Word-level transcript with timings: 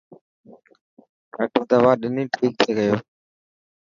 ڊاڪٽر 1.33 1.63
دوا 1.69 1.91
ڏني 2.01 2.23
ٺيڪ 2.33 2.53
ٿي 2.59 2.71
گيو. 2.77 2.95